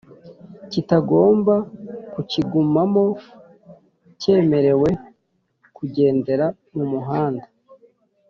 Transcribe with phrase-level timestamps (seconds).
[0.71, 1.55] kitagomba
[2.13, 3.05] kukigumamo
[4.21, 4.89] cyemerewe
[5.75, 7.45] kugendera mu muhanda